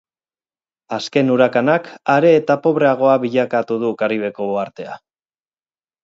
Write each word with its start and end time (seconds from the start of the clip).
Azken 0.95 1.27
hurakanak 1.33 1.89
are 2.13 2.31
eta 2.37 2.55
pobreagoa 2.63 3.17
bilakatu 3.25 3.77
du 3.83 3.91
karibeko 3.99 4.49
uhartea. 4.55 4.97